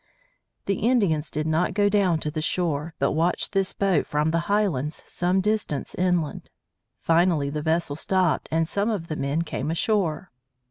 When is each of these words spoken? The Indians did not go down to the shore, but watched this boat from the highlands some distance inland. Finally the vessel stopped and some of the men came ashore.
The 0.65 0.77
Indians 0.79 1.29
did 1.29 1.45
not 1.45 1.75
go 1.75 1.87
down 1.87 2.17
to 2.21 2.31
the 2.31 2.41
shore, 2.41 2.95
but 2.97 3.11
watched 3.11 3.51
this 3.51 3.71
boat 3.73 4.07
from 4.07 4.31
the 4.31 4.39
highlands 4.49 5.03
some 5.05 5.41
distance 5.41 5.93
inland. 5.93 6.49
Finally 6.99 7.51
the 7.51 7.61
vessel 7.61 7.95
stopped 7.95 8.49
and 8.51 8.67
some 8.67 8.89
of 8.89 9.09
the 9.09 9.15
men 9.15 9.43
came 9.43 9.69
ashore. 9.69 10.31